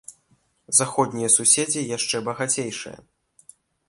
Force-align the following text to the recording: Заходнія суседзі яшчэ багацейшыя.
Заходнія 0.77 1.29
суседзі 1.35 1.81
яшчэ 1.97 2.21
багацейшыя. 2.31 2.97